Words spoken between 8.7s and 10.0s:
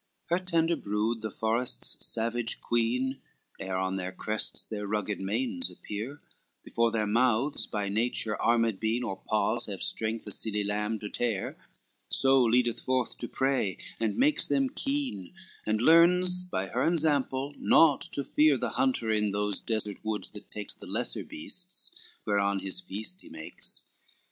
been, Or paws have